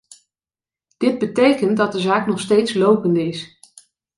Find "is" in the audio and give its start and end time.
3.27-3.59